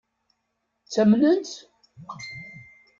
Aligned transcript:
Ttamnent-t? 0.85 1.53